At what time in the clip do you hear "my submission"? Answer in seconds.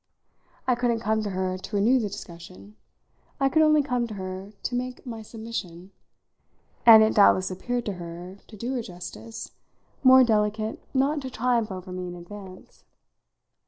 5.05-5.91